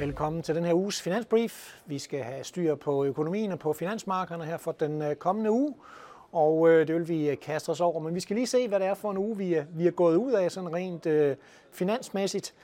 Velkommen 0.00 0.42
til 0.42 0.54
den 0.54 0.64
her 0.64 0.74
uges 0.74 1.02
finansbrief. 1.02 1.80
Vi 1.86 1.98
skal 1.98 2.22
have 2.22 2.44
styr 2.44 2.74
på 2.74 3.04
økonomien 3.04 3.52
og 3.52 3.58
på 3.58 3.72
finansmarkederne 3.72 4.44
her 4.44 4.56
for 4.56 4.72
den 4.72 5.02
øh, 5.02 5.14
kommende 5.14 5.50
uge, 5.50 5.74
og 6.32 6.68
øh, 6.68 6.86
det 6.86 6.94
vil 6.94 7.08
vi 7.08 7.30
øh, 7.30 7.36
kaste 7.38 7.70
os 7.70 7.80
over. 7.80 8.00
Men 8.00 8.14
vi 8.14 8.20
skal 8.20 8.36
lige 8.36 8.46
se, 8.46 8.68
hvad 8.68 8.80
det 8.80 8.86
er 8.86 8.94
for 8.94 9.10
en 9.10 9.18
uge, 9.18 9.36
vi 9.36 9.54
er, 9.54 9.64
vi 9.74 9.86
er 9.86 9.90
gået 9.90 10.16
ud 10.16 10.32
af 10.32 10.52
sådan 10.52 10.74
rent 10.74 11.06
øh, 11.06 11.36
finansmæssigt. 11.72 12.54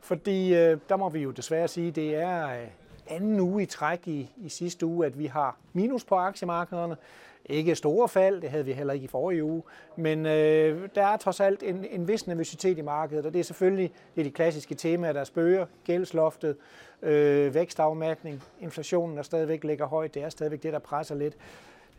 Fordi 0.00 0.54
øh, 0.54 0.78
der 0.88 0.96
må 0.96 1.08
vi 1.08 1.20
jo 1.20 1.30
desværre 1.30 1.68
sige, 1.68 1.90
det 1.90 2.14
er 2.14 2.48
øh, 2.48 2.68
anden 3.06 3.40
uge 3.40 3.62
i 3.62 3.66
træk 3.66 4.08
i, 4.08 4.30
i 4.36 4.48
sidste 4.48 4.86
uge, 4.86 5.06
at 5.06 5.18
vi 5.18 5.26
har 5.26 5.56
minus 5.72 6.04
på 6.04 6.14
aktiemarkederne. 6.14 6.96
Ikke 7.48 7.74
store 7.74 8.08
fald, 8.08 8.40
det 8.40 8.50
havde 8.50 8.64
vi 8.64 8.72
heller 8.72 8.94
ikke 8.94 9.04
i 9.04 9.08
forrige 9.08 9.44
uge, 9.44 9.62
men 9.96 10.26
øh, 10.26 10.88
der 10.94 11.02
er 11.02 11.16
trods 11.16 11.40
alt 11.40 11.62
en, 11.62 11.86
en 11.90 12.08
vis 12.08 12.26
nervøsitet 12.26 12.78
i 12.78 12.82
markedet, 12.82 13.26
og 13.26 13.32
det 13.32 13.38
er 13.38 13.44
selvfølgelig 13.44 13.92
det 14.14 14.20
er 14.20 14.24
de 14.24 14.30
klassiske 14.30 14.74
temaer, 14.74 15.12
der 15.12 15.24
spøger, 15.24 15.66
gældsloftet, 15.84 16.56
øh, 17.02 17.54
vækstafmærkning, 17.54 18.42
inflationen, 18.60 19.16
der 19.16 19.22
stadigvæk 19.22 19.64
ligger 19.64 19.86
højt, 19.86 20.14
det 20.14 20.22
er 20.22 20.28
stadigvæk 20.28 20.62
det, 20.62 20.72
der 20.72 20.78
presser 20.78 21.14
lidt. 21.14 21.36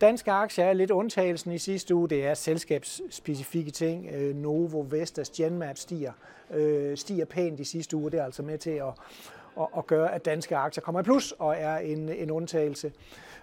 Danske 0.02 0.32
aktier 0.32 0.66
er 0.66 0.74
lidt 0.74 0.92
undtagelsen 0.92 1.52
i 1.52 1.58
sidste 1.58 1.96
uge. 1.96 2.10
Det 2.10 2.26
er 2.26 2.34
selskabsspecifikke 2.34 3.72
ting. 3.72 4.08
Øh, 4.14 4.36
Novo, 4.36 4.86
Vestas, 4.90 5.30
Genmap 5.30 5.78
stiger, 5.78 6.12
øh, 6.54 6.98
stiger 6.98 7.26
pænt 7.26 7.60
i 7.60 7.64
sidste 7.64 7.98
uge. 7.98 8.12
Det 8.12 8.20
er 8.20 8.26
altså 8.26 8.44
med 8.44 8.58
til 8.58 8.70
at, 8.70 8.94
at, 9.60 9.68
at 9.78 9.88
gøre, 9.88 10.14
at 10.16 10.26
danske 10.26 10.56
aktier 10.56 10.82
kommer 10.82 11.00
i 11.00 11.04
plus 11.04 11.32
og 11.32 11.56
er 11.58 11.78
en, 11.78 12.10
en 12.10 12.32
undtagelse. 12.32 12.92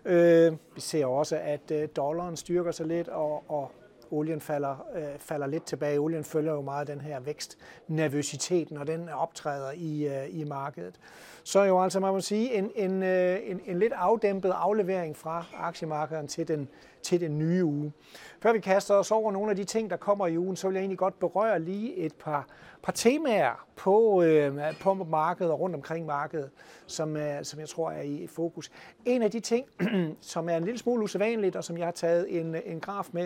Øh, 0.05 0.53
vi 0.75 0.81
ser 0.81 1.07
også, 1.07 1.37
at 1.37 1.71
øh, 1.71 1.89
dollaren 1.97 2.37
styrker 2.37 2.71
sig 2.71 2.87
lidt, 2.87 3.09
og, 3.09 3.45
og 3.49 3.73
olien 4.11 4.41
falder, 4.41 4.87
øh, 4.95 5.19
falder 5.19 5.47
lidt 5.47 5.65
tilbage. 5.65 5.99
Olien 5.99 6.25
følger 6.25 6.53
jo 6.53 6.61
meget 6.61 6.87
den 6.87 7.01
her 7.01 7.21
vækstnervøsitet, 7.21 8.71
når 8.71 8.85
den 8.85 9.09
optræder 9.09 9.73
i, 9.75 10.07
øh, 10.07 10.41
i 10.41 10.45
markedet. 10.45 11.01
Så 11.45 11.63
jo 11.63 11.83
altså, 11.83 12.01
man 12.01 12.13
må 12.13 12.21
sige, 12.21 12.55
en, 12.55 12.71
en, 12.75 13.03
øh, 13.03 13.39
en, 13.45 13.61
en 13.67 13.79
lidt 13.79 13.93
afdæmpet 13.93 14.51
aflevering 14.51 15.17
fra 15.17 15.45
aktiemarkedet 15.55 16.29
til 16.29 16.49
den, 16.49 16.69
til 17.05 17.21
den 17.21 17.39
nye 17.39 17.65
uge. 17.65 17.93
Før 18.41 18.53
vi 18.53 18.59
kaster 18.59 18.95
os 18.95 19.11
over 19.11 19.33
nogle 19.33 19.51
af 19.51 19.57
de 19.57 19.65
ting, 19.65 19.91
der 19.91 19.97
kommer 19.97 20.27
i 20.27 20.39
ugen, 20.39 20.57
så 20.57 20.69
vil 20.69 20.75
jeg 20.75 20.81
egentlig 20.81 20.99
godt 20.99 21.19
berøre 21.19 21.61
lige 21.61 21.97
et 21.97 22.15
par, 22.15 22.47
par 22.83 22.93
temaer 22.93 23.67
på, 23.77 24.23
øh, 24.23 24.79
på 24.81 24.95
markedet 24.95 25.53
og 25.53 25.61
rundt 25.61 25.77
omkring 25.77 26.07
markedet, 26.07 26.51
som, 26.87 27.17
øh, 27.17 27.45
som 27.45 27.61
jeg 27.61 27.69
tror 27.69 27.91
er 27.91 28.03
i 28.03 28.27
fokus. 28.27 28.71
En 29.05 29.23
af 29.23 29.31
de 29.31 29.41
ting, 29.41 29.67
som 30.21 30.49
er 30.49 30.57
en 30.57 30.65
lille 30.65 30.79
smule 30.79 31.05
usædvanligt, 31.05 31.57
og 31.57 31.65
som 31.65 31.79
jeg 31.79 31.87
har 31.87 31.93
taget 31.93 32.41
en, 32.41 32.57
en 32.67 32.81
graf 32.81 33.09
med, 33.13 33.25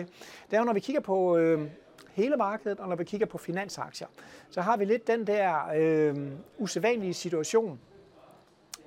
det 0.49 0.53
er 0.53 0.57
jo, 0.57 0.63
når 0.63 0.73
vi 0.73 0.79
kigger 0.79 1.01
på 1.01 1.37
øh, 1.37 1.61
hele 2.13 2.35
markedet, 2.35 2.79
og 2.79 2.89
når 2.89 2.95
vi 2.95 3.03
kigger 3.03 3.27
på 3.27 3.37
finansaktier, 3.37 4.07
så 4.49 4.61
har 4.61 4.77
vi 4.77 4.85
lidt 4.85 5.07
den 5.07 5.27
der 5.27 5.55
øh, 5.75 6.15
usædvanlige 6.57 7.13
situation, 7.13 7.79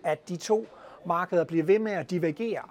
at 0.05 0.29
de 0.29 0.37
to 0.37 0.67
markeder 1.07 1.45
bliver 1.45 1.65
ved 1.65 1.79
med 1.79 1.93
at 1.93 2.11
divergere. 2.11 2.65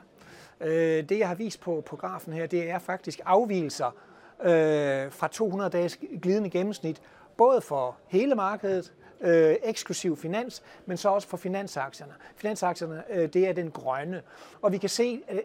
Øh, 0.61 1.09
det, 1.09 1.19
jeg 1.19 1.27
har 1.27 1.35
vist 1.35 1.61
på, 1.61 1.83
på 1.85 1.95
grafen 1.95 2.33
her, 2.33 2.45
det 2.45 2.69
er 2.69 2.79
faktisk 2.79 3.19
afvielser 3.25 3.95
øh, 4.43 5.11
fra 5.11 5.27
200 5.27 5.69
dages 5.69 5.99
glidende 6.21 6.49
gennemsnit, 6.49 7.01
både 7.37 7.61
for 7.61 7.97
hele 8.07 8.35
markedet, 8.35 8.93
øh, 9.21 9.55
eksklusiv 9.63 10.17
finans, 10.17 10.63
men 10.85 10.97
så 10.97 11.09
også 11.09 11.27
for 11.27 11.37
finansaktierne. 11.37 12.13
Finansaktierne, 12.35 13.03
øh, 13.09 13.33
det 13.33 13.47
er 13.47 13.53
den 13.53 13.71
grønne. 13.71 14.21
Og 14.61 14.71
vi 14.71 14.77
kan 14.77 14.89
se, 14.89 15.21
at 15.27 15.37
øh, 15.37 15.43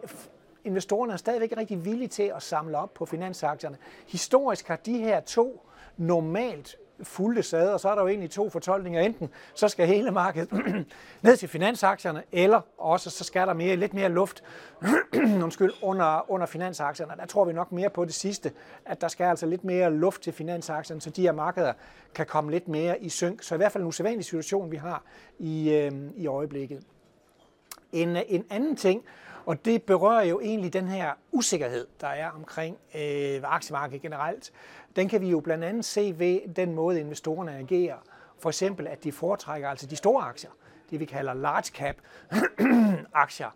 investorerne 0.63 1.13
er 1.13 1.17
stadigvæk 1.17 1.53
rigtig 1.57 1.85
villige 1.85 2.07
til 2.07 2.31
at 2.35 2.43
samle 2.43 2.77
op 2.77 2.93
på 2.93 3.05
finansaktierne. 3.05 3.77
Historisk 4.07 4.67
har 4.67 4.75
de 4.75 4.97
her 4.97 5.19
to 5.19 5.61
normalt 5.97 6.75
fulde 7.03 7.43
sad, 7.43 7.69
og 7.69 7.79
så 7.79 7.89
er 7.89 7.95
der 7.95 8.01
jo 8.01 8.07
egentlig 8.07 8.31
to 8.31 8.49
fortolkninger. 8.49 9.01
Enten 9.01 9.29
så 9.53 9.67
skal 9.67 9.87
hele 9.87 10.11
markedet 10.11 10.51
ned 11.21 11.37
til 11.37 11.49
finansaktierne, 11.49 12.23
eller 12.31 12.61
også 12.77 13.09
så 13.09 13.23
skal 13.23 13.47
der 13.47 13.53
mere, 13.53 13.75
lidt 13.75 13.93
mere 13.93 14.09
luft 14.09 14.43
undskyld, 15.43 15.73
under, 15.81 16.31
under 16.31 16.47
finansaktierne. 16.47 17.13
Der 17.17 17.25
tror 17.25 17.45
vi 17.45 17.53
nok 17.53 17.71
mere 17.71 17.89
på 17.89 18.05
det 18.05 18.13
sidste, 18.13 18.51
at 18.85 19.01
der 19.01 19.07
skal 19.07 19.23
altså 19.23 19.45
lidt 19.45 19.63
mere 19.63 19.93
luft 19.93 20.21
til 20.21 20.33
finansaktierne, 20.33 21.01
så 21.01 21.09
de 21.09 21.21
her 21.21 21.31
markeder 21.31 21.73
kan 22.15 22.25
komme 22.25 22.51
lidt 22.51 22.67
mere 22.67 22.99
i 23.03 23.09
synk. 23.09 23.43
Så 23.43 23.55
i 23.55 23.57
hvert 23.57 23.71
fald 23.71 23.83
en 23.83 23.87
usædvanlig 23.87 24.25
situation, 24.25 24.71
vi 24.71 24.77
har 24.77 25.03
i, 25.39 25.73
øh, 25.73 25.91
i 26.15 26.27
øjeblikket. 26.27 26.83
En, 27.91 28.17
en 28.27 28.45
anden 28.49 28.75
ting, 28.75 29.03
og 29.47 29.65
det 29.65 29.83
berører 29.83 30.23
jo 30.23 30.39
egentlig 30.39 30.73
den 30.73 30.87
her 30.87 31.11
usikkerhed, 31.31 31.87
der 32.01 32.07
er 32.07 32.29
omkring 32.29 32.77
øh, 32.95 33.41
aktiemarkedet 33.43 34.01
generelt. 34.01 34.51
Den 34.97 35.09
kan 35.09 35.21
vi 35.21 35.29
jo 35.29 35.39
blandt 35.39 35.63
andet 35.63 35.85
se 35.85 36.15
ved 36.17 36.53
den 36.55 36.75
måde, 36.75 36.99
investorerne 36.99 37.57
agerer. 37.57 37.97
For 38.39 38.49
eksempel, 38.49 38.87
at 38.87 39.03
de 39.03 39.11
foretrækker 39.11 39.69
altså 39.69 39.87
de 39.87 39.95
store 39.95 40.23
aktier, 40.23 40.49
det 40.89 40.99
vi 40.99 41.05
kalder 41.05 41.33
large 41.33 41.63
cap 41.63 41.95
aktier, 43.13 43.55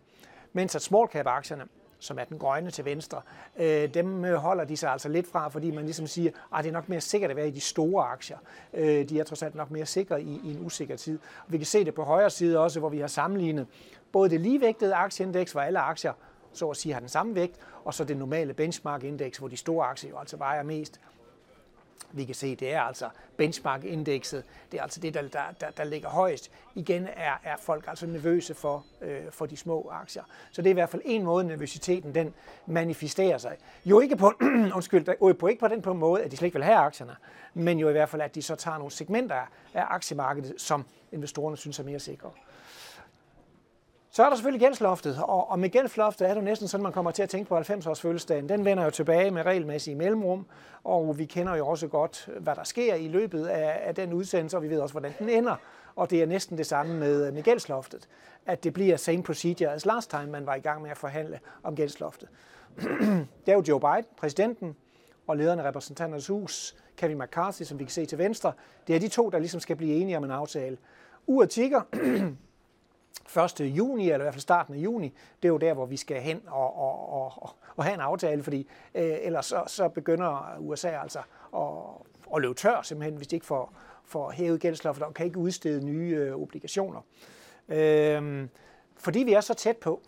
mens 0.53 0.75
at 0.75 0.81
small 0.81 1.07
cap 1.07 1.27
aktierne, 1.27 1.63
som 1.99 2.19
er 2.19 2.23
den 2.23 2.39
grønne 2.39 2.71
til 2.71 2.85
venstre, 2.85 3.21
øh, 3.57 3.93
dem 3.93 4.25
øh, 4.25 4.35
holder 4.35 4.63
de 4.63 4.77
sig 4.77 4.91
altså 4.91 5.09
lidt 5.09 5.27
fra, 5.27 5.47
fordi 5.47 5.71
man 5.71 5.83
ligesom 5.85 6.07
siger, 6.07 6.31
at 6.55 6.63
det 6.63 6.69
er 6.69 6.73
nok 6.73 6.89
mere 6.89 7.01
sikkert 7.01 7.31
at 7.31 7.37
være 7.37 7.47
i 7.47 7.51
de 7.51 7.61
store 7.61 8.05
aktier. 8.05 8.37
Øh, 8.73 9.09
de 9.09 9.19
er 9.19 9.23
trods 9.23 9.43
alt 9.43 9.55
nok 9.55 9.71
mere 9.71 9.85
sikre 9.85 10.21
i, 10.21 10.41
i 10.43 10.51
en 10.51 10.65
usikker 10.65 10.95
tid. 10.95 11.19
Og 11.45 11.51
vi 11.51 11.57
kan 11.57 11.65
se 11.65 11.85
det 11.85 11.93
på 11.93 12.03
højre 12.03 12.29
side 12.29 12.59
også, 12.59 12.79
hvor 12.79 12.89
vi 12.89 12.99
har 12.99 13.07
sammenlignet 13.07 13.67
både 14.11 14.29
det 14.29 14.41
ligevægtede 14.41 14.95
aktieindeks, 14.95 15.51
hvor 15.51 15.61
alle 15.61 15.79
aktier 15.79 16.13
så 16.53 16.69
at 16.69 16.77
sige 16.77 16.93
har 16.93 16.99
den 16.99 17.09
samme 17.09 17.35
vægt, 17.35 17.59
og 17.85 17.93
så 17.93 18.03
det 18.03 18.17
normale 18.17 18.53
benchmark-indeks, 18.53 19.37
hvor 19.37 19.47
de 19.47 19.57
store 19.57 19.87
aktier 19.87 20.09
jo 20.09 20.19
altså 20.19 20.37
vejer 20.37 20.63
mest 20.63 20.99
vi 22.13 22.25
kan 22.25 22.35
se, 22.35 22.55
det 22.55 22.73
er 22.73 22.81
altså 22.81 23.09
benchmark-indekset, 23.37 24.43
det 24.71 24.77
er 24.77 24.83
altså 24.83 24.99
det, 24.99 25.13
der, 25.13 25.21
der, 25.21 25.41
der, 25.59 25.69
der 25.69 25.83
ligger 25.83 26.09
højst. 26.09 26.51
Igen 26.75 27.07
er, 27.15 27.33
er 27.43 27.57
folk 27.59 27.85
altså 27.87 28.05
nervøse 28.05 28.53
for, 28.53 28.85
øh, 29.01 29.21
for 29.31 29.45
de 29.45 29.57
små 29.57 29.89
aktier. 29.91 30.23
Så 30.51 30.61
det 30.61 30.67
er 30.67 30.71
i 30.71 30.73
hvert 30.73 30.89
fald 30.89 31.01
en 31.05 31.23
måde, 31.23 31.43
nervøsiteten 31.47 32.15
den 32.15 32.33
manifesterer 32.65 33.37
sig. 33.37 33.57
Jo 33.85 33.99
ikke 33.99 34.15
på, 34.15 34.33
undskyld, 34.75 35.07
jo 35.21 35.33
på 35.33 35.47
ikke 35.47 35.59
på 35.59 35.67
den 35.67 35.81
på 35.81 35.91
en 35.91 35.97
måde, 35.97 36.23
at 36.23 36.31
de 36.31 36.37
slet 36.37 36.45
ikke 36.45 36.57
vil 36.57 36.63
have 36.63 36.77
aktierne, 36.77 37.15
men 37.53 37.79
jo 37.79 37.89
i 37.89 37.91
hvert 37.91 38.09
fald, 38.09 38.21
at 38.21 38.35
de 38.35 38.41
så 38.41 38.55
tager 38.55 38.77
nogle 38.77 38.91
segmenter 38.91 39.35
af 39.73 39.85
aktiemarkedet, 39.89 40.53
som 40.57 40.85
investorerne 41.11 41.57
synes 41.57 41.79
er 41.79 41.83
mere 41.83 41.99
sikre. 41.99 42.29
Så 44.13 44.23
er 44.23 44.29
der 44.29 44.35
selvfølgelig 44.35 44.61
gældsloftet, 44.61 45.19
og, 45.23 45.51
og 45.51 45.59
med 45.59 45.69
gældsloftet 45.69 46.29
er 46.29 46.33
det 46.33 46.43
næsten 46.43 46.67
sådan, 46.67 46.83
man 46.83 46.91
kommer 46.91 47.11
til 47.11 47.23
at 47.23 47.29
tænke 47.29 47.49
på 47.49 47.57
90-års 47.57 48.01
fødselsdagen. 48.01 48.49
Den 48.49 48.65
vender 48.65 48.83
jo 48.83 48.89
tilbage 48.89 49.31
med 49.31 49.45
regelmæssige 49.45 49.95
mellemrum, 49.95 50.45
og 50.83 51.17
vi 51.17 51.25
kender 51.25 51.55
jo 51.55 51.67
også 51.67 51.87
godt, 51.87 52.29
hvad 52.39 52.55
der 52.55 52.63
sker 52.63 52.95
i 52.95 53.07
løbet 53.07 53.45
af, 53.45 53.79
af 53.83 53.95
den 53.95 54.13
udsendelse, 54.13 54.57
og 54.57 54.63
vi 54.63 54.69
ved 54.69 54.79
også, 54.79 54.93
hvordan 54.93 55.13
den 55.19 55.29
ender. 55.29 55.55
Og 55.95 56.09
det 56.09 56.21
er 56.21 56.25
næsten 56.25 56.57
det 56.57 56.65
samme 56.65 56.99
med, 56.99 57.31
med 57.31 57.43
gældsloftet, 57.43 58.07
at 58.45 58.63
det 58.63 58.73
bliver 58.73 58.97
same 58.97 59.23
procedure 59.23 59.73
as 59.73 59.85
last 59.85 60.09
time, 60.09 60.27
man 60.27 60.45
var 60.45 60.55
i 60.55 60.59
gang 60.59 60.81
med 60.81 60.91
at 60.91 60.97
forhandle 60.97 61.39
om 61.63 61.75
gældsloftet. 61.75 62.29
det 63.45 63.51
er 63.51 63.53
jo 63.53 63.63
Joe 63.67 63.79
Biden, 63.79 64.05
præsidenten, 64.17 64.75
og 65.27 65.37
lederen 65.37 65.59
af 65.59 65.63
repræsentanternes 65.63 66.27
hus, 66.27 66.75
Kevin 66.97 67.17
McCarthy, 67.17 67.63
som 67.63 67.79
vi 67.79 67.83
kan 67.83 67.91
se 67.91 68.05
til 68.05 68.17
venstre. 68.17 68.53
Det 68.87 68.95
er 68.95 68.99
de 68.99 69.07
to, 69.07 69.29
der 69.29 69.39
ligesom 69.39 69.59
skal 69.59 69.75
blive 69.75 69.95
enige 69.95 70.17
om 70.17 70.23
en 70.23 70.31
aftale. 70.31 70.77
Uret 71.27 71.49
tigger, 71.49 71.81
1. 73.37 73.59
juni, 73.59 74.03
eller 74.03 74.17
i 74.17 74.21
hvert 74.23 74.33
fald 74.33 74.41
starten 74.41 74.73
af 74.73 74.77
juni, 74.77 75.13
det 75.41 75.47
er 75.47 75.51
jo 75.51 75.57
der, 75.57 75.73
hvor 75.73 75.85
vi 75.85 75.97
skal 75.97 76.21
hen 76.21 76.41
og, 76.47 76.77
og, 76.77 77.13
og, 77.13 77.49
og 77.75 77.83
have 77.83 77.93
en 77.93 77.99
aftale, 77.99 78.43
fordi 78.43 78.67
øh, 78.95 79.17
ellers 79.21 79.45
så, 79.45 79.63
så 79.67 79.89
begynder 79.89 80.57
USA 80.59 80.89
altså 80.89 81.19
at, 81.55 81.67
at 82.35 82.41
løbe 82.41 82.53
tør, 82.53 82.81
simpelthen, 82.81 83.15
hvis 83.17 83.27
de 83.27 83.35
ikke 83.35 83.45
får, 83.45 83.73
får 84.05 84.31
hævet 84.31 84.61
gældsloftet 84.61 85.05
og 85.05 85.13
kan 85.13 85.25
ikke 85.25 85.37
udstede 85.37 85.85
nye 85.85 86.15
øh, 86.19 86.35
obligationer. 86.35 87.01
Øh, 87.69 88.47
fordi 88.97 89.19
vi 89.19 89.33
er 89.33 89.41
så 89.41 89.53
tæt 89.53 89.77
på, 89.77 90.01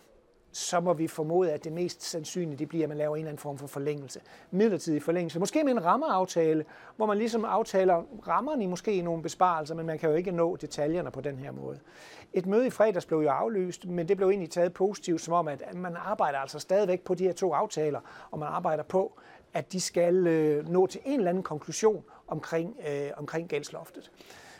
så 0.54 0.80
må 0.80 0.92
vi 0.92 1.06
formode, 1.06 1.52
at 1.52 1.64
det 1.64 1.72
mest 1.72 2.02
sandsynlige 2.02 2.58
det 2.58 2.68
bliver, 2.68 2.84
at 2.84 2.88
man 2.88 2.98
laver 2.98 3.16
en 3.16 3.20
eller 3.20 3.28
anden 3.28 3.40
form 3.40 3.58
for 3.58 3.66
forlængelse. 3.66 4.20
Midlertidig 4.50 5.02
forlængelse. 5.02 5.38
Måske 5.38 5.64
med 5.64 5.72
en 5.72 5.84
rammeaftale, 5.84 6.64
hvor 6.96 7.06
man 7.06 7.18
ligesom 7.18 7.44
aftaler 7.44 8.02
rammerne 8.28 8.64
i 8.64 8.66
måske 8.66 9.02
nogle 9.02 9.22
besparelser, 9.22 9.74
men 9.74 9.86
man 9.86 9.98
kan 9.98 10.10
jo 10.10 10.14
ikke 10.16 10.30
nå 10.30 10.56
detaljerne 10.56 11.10
på 11.10 11.20
den 11.20 11.38
her 11.38 11.52
måde. 11.52 11.78
Et 12.32 12.46
møde 12.46 12.66
i 12.66 12.70
fredags 12.70 13.06
blev 13.06 13.18
jo 13.18 13.28
aflyst, 13.28 13.86
men 13.86 14.08
det 14.08 14.16
blev 14.16 14.28
egentlig 14.28 14.50
taget 14.50 14.72
positivt, 14.72 15.20
som 15.20 15.34
om, 15.34 15.48
at 15.48 15.74
man 15.74 15.96
arbejder 15.96 16.38
altså 16.38 16.58
stadigvæk 16.58 17.00
på 17.00 17.14
de 17.14 17.24
her 17.24 17.32
to 17.32 17.52
aftaler, 17.52 18.00
og 18.30 18.38
man 18.38 18.48
arbejder 18.48 18.82
på, 18.82 19.18
at 19.54 19.72
de 19.72 19.80
skal 19.80 20.26
øh, 20.26 20.68
nå 20.68 20.86
til 20.86 21.00
en 21.04 21.18
eller 21.18 21.30
anden 21.30 21.42
konklusion 21.42 22.04
omkring, 22.28 22.76
øh, 22.88 23.10
omkring 23.16 23.48
gældsloftet. 23.48 24.10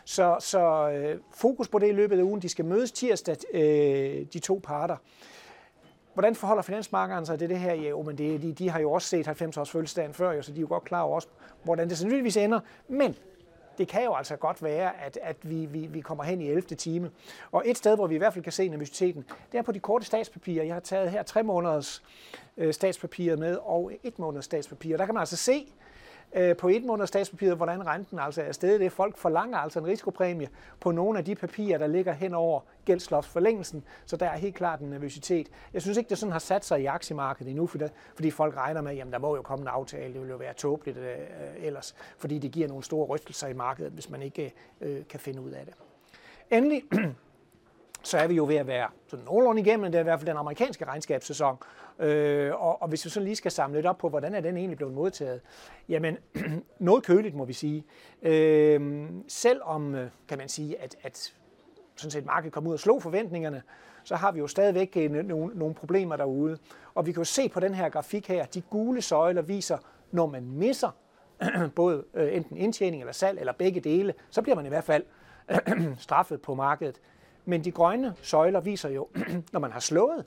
Så, 0.05 0.37
så 0.39 0.89
øh, 0.89 1.19
fokus 1.31 1.67
på 1.67 1.79
det 1.79 1.87
i 1.87 1.91
løbet 1.91 2.19
af 2.19 2.23
ugen. 2.23 2.41
De 2.41 2.49
skal 2.49 2.65
mødes 2.65 2.91
tirsdag, 2.91 3.37
øh, 3.53 4.25
de 4.33 4.39
to 4.39 4.61
parter. 4.63 4.97
Hvordan 6.15 6.35
forholder 6.35 6.63
finansmarkederne 6.63 7.25
sig 7.25 7.39
til 7.39 7.49
det 7.49 7.59
her? 7.59 7.73
Jo, 7.73 8.01
men 8.01 8.17
det, 8.17 8.41
de, 8.41 8.53
de 8.53 8.69
har 8.69 8.79
jo 8.79 8.91
også 8.91 9.07
set 9.07 9.25
90 9.25 9.57
års 9.57 9.71
fødselsdagen 9.71 10.13
før, 10.13 10.31
jo, 10.31 10.41
så 10.41 10.51
de 10.51 10.57
er 10.57 10.61
jo 10.61 10.67
godt 10.67 10.83
klar 10.83 11.01
over 11.01 11.15
også, 11.15 11.27
hvordan 11.63 11.89
det 11.89 11.97
sandsynligvis 11.97 12.37
ender. 12.37 12.59
Men 12.87 13.15
det 13.77 13.87
kan 13.87 14.03
jo 14.03 14.13
altså 14.13 14.35
godt 14.35 14.63
være, 14.63 15.01
at, 15.01 15.19
at 15.21 15.37
vi, 15.41 15.65
vi, 15.65 15.85
vi 15.85 16.01
kommer 16.01 16.23
hen 16.23 16.41
i 16.41 16.47
11. 16.49 16.61
time. 16.61 17.11
Og 17.51 17.63
et 17.65 17.77
sted, 17.77 17.95
hvor 17.95 18.07
vi 18.07 18.15
i 18.15 18.17
hvert 18.17 18.33
fald 18.33 18.43
kan 18.43 18.51
se 18.51 18.69
nervøsiteten, 18.69 19.25
det 19.51 19.57
er 19.57 19.61
på 19.61 19.71
de 19.71 19.79
korte 19.79 20.05
statspapirer. 20.05 20.63
Jeg 20.63 20.73
har 20.73 20.79
taget 20.79 21.11
her 21.11 21.23
tre 21.23 21.43
måneders 21.43 22.03
øh, 22.57 22.73
statspapirer 22.73 23.37
med 23.37 23.57
og 23.61 23.91
et 24.03 24.19
måneders 24.19 24.45
statspapirer. 24.45 24.97
Der 24.97 25.05
kan 25.05 25.13
man 25.13 25.21
altså 25.21 25.37
se, 25.37 25.73
øh, 26.35 26.55
på 26.55 26.67
et 26.67 26.83
måned 26.83 27.07
statspapiret, 27.07 27.55
hvordan 27.57 27.87
renten 27.87 28.19
altså 28.19 28.41
er 28.41 28.51
stedet. 28.51 28.79
Det 28.79 28.91
folk 28.91 29.17
forlanger 29.17 29.57
altså 29.57 29.79
en 29.79 29.87
risikopræmie 29.87 30.49
på 30.79 30.91
nogle 30.91 31.19
af 31.19 31.25
de 31.25 31.35
papirer, 31.35 31.77
der 31.77 31.87
ligger 31.87 32.13
hen 32.13 32.33
over 32.33 32.61
gældsloftsforlængelsen, 32.85 33.83
så 34.05 34.17
der 34.17 34.25
er 34.25 34.37
helt 34.37 34.55
klart 34.55 34.79
en 34.79 34.89
nervøsitet. 34.89 35.47
Jeg 35.73 35.81
synes 35.81 35.97
ikke, 35.97 36.09
det 36.09 36.17
sådan 36.17 36.31
har 36.31 36.39
sat 36.39 36.65
sig 36.65 36.81
i 36.81 36.85
aktiemarkedet 36.85 37.49
endnu, 37.49 37.67
fordi 38.15 38.31
folk 38.31 38.57
regner 38.57 38.81
med, 38.81 38.97
at 38.97 39.07
der 39.11 39.19
må 39.19 39.35
jo 39.35 39.41
komme 39.41 39.63
en 39.63 39.67
aftale, 39.67 40.13
det 40.13 40.21
vil 40.21 40.29
jo 40.29 40.37
være 40.37 40.53
tåbeligt 40.53 40.97
øh, 40.97 41.05
øh, 41.05 41.65
ellers, 41.65 41.95
fordi 42.17 42.37
det 42.37 42.51
giver 42.51 42.67
nogle 42.67 42.83
store 42.83 43.05
rystelser 43.05 43.47
i 43.47 43.53
markedet, 43.53 43.91
hvis 43.91 44.09
man 44.09 44.21
ikke 44.21 44.53
øh, 44.81 44.97
øh 44.97 45.03
kan 45.09 45.19
finde 45.19 45.41
ud 45.41 45.51
af 45.51 45.65
det. 45.65 45.73
Endelig, 46.51 46.83
så 48.07 48.17
er 48.17 48.27
vi 48.27 48.35
jo 48.35 48.45
ved 48.45 48.55
at 48.55 48.67
være 48.67 48.89
sådan 49.07 49.25
nogenlunde 49.25 49.61
igennem, 49.61 49.91
det 49.91 49.95
er 49.95 49.99
i 49.99 50.03
hvert 50.03 50.19
fald 50.19 50.27
den 50.27 50.37
amerikanske 50.37 50.85
regnskabssæson. 50.85 51.57
Øh, 51.99 52.51
og, 52.53 52.81
og 52.81 52.87
hvis 52.87 53.05
vi 53.05 53.09
så 53.09 53.19
lige 53.19 53.35
skal 53.35 53.51
samle 53.51 53.77
lidt 53.77 53.85
op 53.85 53.97
på, 53.97 54.09
hvordan 54.09 54.35
er 54.35 54.41
den 54.41 54.57
egentlig 54.57 54.77
blevet 54.77 54.93
modtaget, 54.93 55.41
jamen 55.89 56.17
noget 56.79 57.03
køligt 57.03 57.35
må 57.35 57.45
vi 57.45 57.53
sige. 57.53 57.83
Øh, 58.21 59.05
selvom, 59.27 59.95
øh, 59.95 60.09
kan 60.27 60.37
man 60.37 60.49
sige, 60.49 60.81
at, 60.81 60.95
at 61.03 61.33
sådan 61.95 62.11
set 62.11 62.25
markedet 62.25 62.53
kom 62.53 62.67
ud 62.67 62.73
og 62.73 62.79
slog 62.79 63.01
forventningerne, 63.01 63.61
så 64.03 64.15
har 64.15 64.31
vi 64.31 64.39
jo 64.39 64.47
stadigvæk 64.47 64.97
øh, 64.97 65.11
nogle, 65.11 65.55
nogle 65.55 65.75
problemer 65.75 66.15
derude. 66.15 66.57
Og 66.95 67.05
vi 67.05 67.11
kan 67.11 67.19
jo 67.19 67.25
se 67.25 67.49
på 67.49 67.59
den 67.59 67.73
her 67.73 67.89
grafik 67.89 68.27
her, 68.27 68.45
de 68.45 68.61
gule 68.61 69.01
søjler 69.01 69.41
viser, 69.41 69.77
når 70.11 70.25
man 70.25 70.51
misser 70.51 70.89
både 71.75 72.03
øh, 72.13 72.35
enten 72.35 72.57
indtjening 72.57 73.01
eller 73.01 73.13
salg 73.13 73.39
eller 73.39 73.53
begge 73.53 73.79
dele, 73.79 74.13
så 74.29 74.41
bliver 74.41 74.55
man 74.55 74.65
i 74.65 74.69
hvert 74.69 74.83
fald 74.83 75.03
straffet 75.97 76.41
på 76.41 76.55
markedet. 76.55 76.99
Men 77.45 77.63
de 77.63 77.71
grønne 77.71 78.15
søjler 78.21 78.59
viser 78.59 78.89
jo, 78.89 79.09
når 79.53 79.59
man 79.59 79.71
har 79.71 79.79
slået 79.79 80.25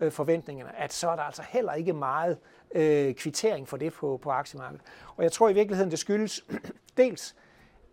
øh, 0.00 0.12
forventningerne, 0.12 0.78
at 0.78 0.92
så 0.92 1.08
er 1.10 1.16
der 1.16 1.22
altså 1.22 1.42
heller 1.48 1.72
ikke 1.72 1.92
meget 1.92 2.38
øh, 2.74 3.14
kvittering 3.14 3.68
for 3.68 3.76
det 3.76 3.92
på, 3.92 4.18
på 4.22 4.30
aktiemarkedet. 4.30 4.84
Og 5.16 5.22
jeg 5.22 5.32
tror 5.32 5.48
i 5.48 5.52
virkeligheden, 5.52 5.90
det 5.90 5.98
skyldes 5.98 6.44
dels, 6.96 7.36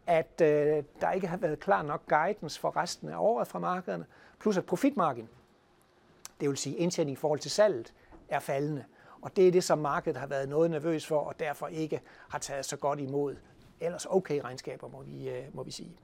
at 0.07 0.41
øh, 0.41 0.83
der 1.01 1.11
ikke 1.11 1.27
har 1.27 1.37
været 1.37 1.59
klar 1.59 1.81
nok 1.81 2.07
guidance 2.07 2.59
for 2.59 2.77
resten 2.77 3.09
af 3.09 3.17
året 3.17 3.47
fra 3.47 3.59
markederne, 3.59 4.05
plus 4.39 4.57
at 4.57 4.65
profitmargin, 4.65 5.29
det 6.39 6.49
vil 6.49 6.57
sige 6.57 6.75
indtjening 6.75 7.13
i 7.13 7.19
forhold 7.19 7.39
til 7.39 7.51
salget, 7.51 7.93
er 8.29 8.39
faldende. 8.39 8.83
Og 9.21 9.35
det 9.35 9.47
er 9.47 9.51
det, 9.51 9.63
som 9.63 9.77
markedet 9.77 10.19
har 10.19 10.27
været 10.27 10.49
noget 10.49 10.71
nervøs 10.71 11.07
for, 11.07 11.19
og 11.19 11.39
derfor 11.39 11.67
ikke 11.67 12.01
har 12.29 12.39
taget 12.39 12.65
så 12.65 12.77
godt 12.77 12.99
imod. 12.99 13.35
Ellers 13.79 14.05
okay 14.05 14.41
regnskaber, 14.41 14.87
må 14.87 15.03
vi, 15.03 15.29
øh, 15.29 15.43
må 15.53 15.63
vi 15.63 15.71
sige. 15.71 15.97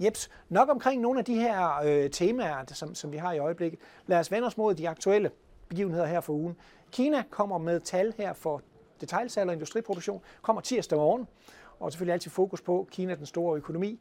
Jeps, 0.00 0.30
nok 0.48 0.68
omkring 0.68 1.02
nogle 1.02 1.18
af 1.18 1.24
de 1.24 1.34
her 1.34 1.82
øh, 1.84 2.10
temaer, 2.10 2.64
som, 2.66 2.94
som 2.94 3.12
vi 3.12 3.16
har 3.16 3.32
i 3.32 3.38
øjeblikket. 3.38 3.80
Lad 4.06 4.18
os 4.18 4.30
vende 4.30 4.46
os 4.46 4.56
mod 4.56 4.74
de 4.74 4.88
aktuelle 4.88 5.30
begivenheder 5.68 6.06
her 6.06 6.20
for 6.20 6.32
ugen. 6.32 6.56
Kina 6.92 7.22
kommer 7.30 7.58
med 7.58 7.80
tal 7.80 8.14
her 8.16 8.32
for 8.32 8.62
detaljsalg 9.00 9.48
og 9.48 9.54
industriproduktion, 9.54 10.20
kommer 10.42 10.62
tirsdag 10.62 10.98
morgen 10.98 11.26
og 11.80 11.92
selvfølgelig 11.92 12.12
altid 12.12 12.30
fokus 12.30 12.60
på 12.60 12.88
Kina, 12.90 13.14
den 13.14 13.26
store 13.26 13.56
økonomi. 13.56 14.00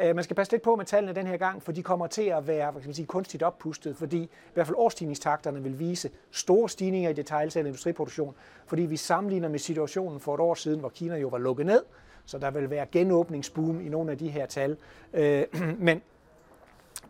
Øh, 0.00 0.14
man 0.14 0.24
skal 0.24 0.36
passe 0.36 0.52
lidt 0.52 0.62
på 0.62 0.76
med 0.76 0.84
tallene 0.84 1.14
den 1.14 1.26
her 1.26 1.36
gang, 1.36 1.62
for 1.62 1.72
de 1.72 1.82
kommer 1.82 2.06
til 2.06 2.22
at 2.22 2.46
være 2.46 2.70
hvad 2.70 2.82
skal 2.82 2.88
man 2.88 2.94
sige, 2.94 3.06
kunstigt 3.06 3.42
oppustet, 3.42 3.96
fordi 3.96 4.22
i 4.22 4.28
hvert 4.54 4.66
fald 4.66 4.76
årstigningstakterne 4.78 5.62
vil 5.62 5.78
vise 5.78 6.10
store 6.30 6.68
stigninger 6.68 7.10
i 7.10 7.12
detaljsalg 7.12 7.64
og 7.64 7.68
industriproduktion, 7.68 8.34
fordi 8.66 8.82
vi 8.82 8.96
sammenligner 8.96 9.48
med 9.48 9.58
situationen 9.58 10.20
for 10.20 10.34
et 10.34 10.40
år 10.40 10.54
siden, 10.54 10.80
hvor 10.80 10.88
Kina 10.88 11.16
jo 11.16 11.28
var 11.28 11.38
lukket 11.38 11.66
ned, 11.66 11.82
så 12.28 12.38
der 12.38 12.50
vil 12.50 12.70
være 12.70 12.86
genåbningsboom 12.92 13.80
i 13.80 13.88
nogle 13.88 14.10
af 14.10 14.18
de 14.18 14.28
her 14.28 14.46
tal. 14.46 14.76
Øh, 15.12 15.44
men 15.88 16.02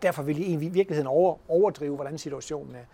derfor 0.03 0.23
vil 0.23 0.39
I 0.39 0.53
i 0.53 0.57
virkeligheden 0.57 1.07
over, 1.07 1.37
overdrive, 1.49 1.95
hvordan 1.95 2.19
situationen 2.19 2.75
er. 2.75 2.85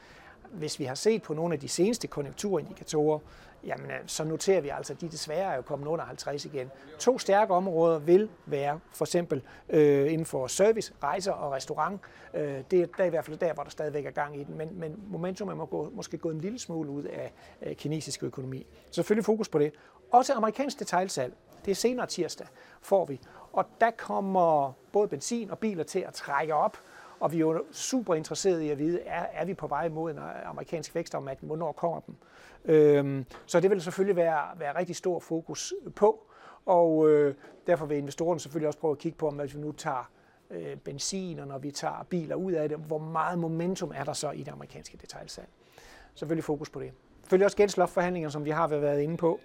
Hvis 0.50 0.78
vi 0.78 0.84
har 0.84 0.94
set 0.94 1.22
på 1.22 1.34
nogle 1.34 1.54
af 1.54 1.60
de 1.60 1.68
seneste 1.68 2.06
konjunkturindikatorer, 2.06 3.18
jamen, 3.66 3.90
øh, 3.90 3.96
så 4.06 4.24
noterer 4.24 4.60
vi 4.60 4.68
altså, 4.68 4.92
at 4.92 5.00
de 5.00 5.08
desværre 5.08 5.52
er 5.52 5.56
jo 5.56 5.62
kommet 5.62 5.86
under 5.86 6.04
50 6.04 6.44
igen. 6.44 6.70
To 6.98 7.18
stærke 7.18 7.54
områder 7.54 7.98
vil 7.98 8.28
være 8.46 8.80
for 8.92 9.04
eksempel 9.04 9.42
øh, 9.68 10.12
inden 10.12 10.26
for 10.26 10.46
service, 10.46 10.92
rejser 11.02 11.32
og 11.32 11.52
restaurant. 11.52 12.00
Øh, 12.34 12.62
det 12.70 12.80
er 12.80 12.86
der 12.98 13.04
i 13.04 13.08
hvert 13.08 13.24
fald 13.24 13.36
der, 13.36 13.52
hvor 13.52 13.62
der 13.62 13.70
stadigvæk 13.70 14.06
er 14.06 14.10
gang 14.10 14.40
i 14.40 14.44
den, 14.44 14.58
men, 14.58 14.68
men 14.80 15.02
momentum 15.06 15.48
er 15.48 15.54
må 15.54 15.66
gå, 15.66 15.90
måske 15.92 16.18
gået 16.18 16.34
en 16.34 16.40
lille 16.40 16.58
smule 16.58 16.90
ud 16.90 17.02
af 17.02 17.32
øh, 17.62 17.76
kinesisk 17.76 18.22
økonomi. 18.22 18.66
Så 18.86 18.92
selvfølgelig 18.94 19.24
fokus 19.24 19.48
på 19.48 19.58
det. 19.58 19.72
Også 20.12 20.32
amerikansk 20.32 20.78
detailsalg 20.78 21.34
det 21.64 21.70
er 21.70 21.74
senere 21.74 22.06
tirsdag, 22.06 22.46
får 22.80 23.04
vi. 23.04 23.20
Og 23.52 23.64
der 23.80 23.90
kommer 23.90 24.72
både 24.92 25.08
benzin 25.08 25.50
og 25.50 25.58
biler 25.58 25.84
til 25.84 25.98
at 25.98 26.14
trække 26.14 26.54
op, 26.54 26.78
og 27.20 27.32
vi 27.32 27.36
er 27.36 27.40
jo 27.40 27.64
super 27.72 28.14
interesserede 28.14 28.66
i 28.66 28.70
at 28.70 28.78
vide, 28.78 29.00
er, 29.00 29.26
er 29.32 29.44
vi 29.44 29.54
på 29.54 29.66
vej 29.66 29.88
mod 29.88 30.10
en 30.10 30.18
øh, 30.18 30.48
amerikansk 30.50 30.94
vækstommatning, 30.94 31.46
hvornår 31.46 31.72
kommer 31.72 32.00
den? 32.00 32.16
Øhm, 32.64 33.26
så 33.46 33.60
det 33.60 33.70
vil 33.70 33.82
selvfølgelig 33.82 34.16
være, 34.16 34.42
være 34.58 34.78
rigtig 34.78 34.96
stor 34.96 35.20
fokus 35.20 35.74
på, 35.96 36.26
og 36.66 37.10
øh, 37.10 37.34
derfor 37.66 37.86
vil 37.86 37.98
investorerne 37.98 38.40
selvfølgelig 38.40 38.66
også 38.66 38.78
prøve 38.78 38.92
at 38.92 38.98
kigge 38.98 39.18
på, 39.18 39.28
om 39.28 39.34
hvis 39.34 39.54
vi 39.54 39.60
nu 39.60 39.72
tager 39.72 40.10
øh, 40.50 40.76
benzin, 40.76 41.38
og 41.38 41.46
når 41.46 41.58
vi 41.58 41.70
tager 41.70 42.06
biler 42.10 42.36
ud 42.36 42.52
af 42.52 42.68
det, 42.68 42.78
hvor 42.78 42.98
meget 42.98 43.38
momentum 43.38 43.92
er 43.94 44.04
der 44.04 44.12
så 44.12 44.30
i 44.30 44.42
det 44.42 44.52
amerikanske 44.52 44.98
detaljsalg. 45.00 45.48
Selvfølgelig 46.14 46.44
fokus 46.44 46.70
på 46.70 46.80
det. 46.80 46.92
Selvfølgelig 47.20 47.44
også 47.44 47.56
gældsloftforhandlinger, 47.56 48.28
som 48.28 48.44
vi 48.44 48.50
har 48.50 48.66
været 48.66 49.00
inde 49.00 49.16
på. 49.16 49.40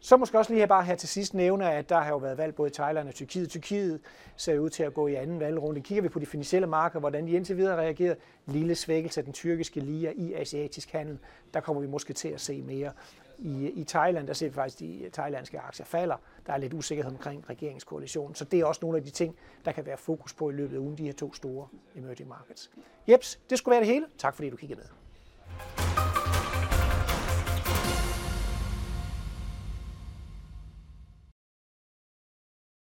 Så 0.00 0.16
måske 0.16 0.38
også 0.38 0.52
lige 0.52 0.66
bare 0.66 0.84
her 0.84 0.94
til 0.94 1.08
sidst 1.08 1.34
nævne, 1.34 1.72
at 1.72 1.88
der 1.88 2.00
har 2.00 2.08
jo 2.08 2.16
været 2.16 2.38
valg 2.38 2.54
både 2.54 2.70
i 2.70 2.72
Thailand 2.72 3.08
og 3.08 3.14
Tyrkiet. 3.14 3.50
Tyrkiet 3.50 4.00
ser 4.36 4.58
ud 4.58 4.70
til 4.70 4.82
at 4.82 4.94
gå 4.94 5.06
i 5.06 5.14
anden 5.14 5.40
valgrunde. 5.40 5.80
Kigger 5.80 6.02
vi 6.02 6.08
på 6.08 6.18
de 6.18 6.26
finansielle 6.26 6.66
markeder, 6.66 7.00
hvordan 7.00 7.26
de 7.26 7.32
indtil 7.32 7.56
videre 7.56 7.76
reagerer, 7.76 8.14
lille 8.46 8.74
svækkelse 8.74 9.20
af 9.20 9.24
den 9.24 9.32
tyrkiske 9.32 9.80
lira 9.80 10.12
i 10.16 10.34
asiatisk 10.34 10.90
handel, 10.92 11.18
der 11.54 11.60
kommer 11.60 11.82
vi 11.82 11.88
måske 11.88 12.12
til 12.12 12.28
at 12.28 12.40
se 12.40 12.62
mere. 12.62 12.92
I, 13.38 13.66
i 13.68 13.84
Thailand, 13.84 14.26
der 14.26 14.32
ser 14.32 14.48
vi 14.48 14.54
faktisk, 14.54 14.76
at 14.76 14.88
de 14.88 15.10
thailandske 15.12 15.60
aktier 15.60 15.86
falder. 15.86 16.16
Der 16.46 16.52
er 16.52 16.56
lidt 16.56 16.74
usikkerhed 16.74 17.12
omkring 17.12 17.50
regeringskoalitionen. 17.50 18.34
Så 18.34 18.44
det 18.44 18.60
er 18.60 18.64
også 18.64 18.78
nogle 18.82 18.98
af 18.98 19.04
de 19.04 19.10
ting, 19.10 19.36
der 19.64 19.72
kan 19.72 19.86
være 19.86 19.96
fokus 19.96 20.34
på 20.34 20.50
i 20.50 20.52
løbet 20.52 20.76
af 20.76 20.80
ugen, 20.80 20.98
de 20.98 21.04
her 21.04 21.12
to 21.12 21.32
store 21.32 21.68
emerging 21.96 22.28
markets. 22.28 22.70
Jeps, 23.08 23.40
det 23.50 23.58
skulle 23.58 23.72
være 23.72 23.80
det 23.80 23.88
hele. 23.88 24.06
Tak 24.18 24.34
fordi 24.34 24.50
du 24.50 24.56
kiggede 24.56 24.80
med. 24.80 25.05